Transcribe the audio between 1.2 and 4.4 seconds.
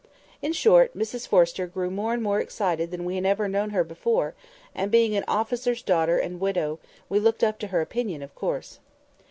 Forrester grew more excited than we had ever known her before,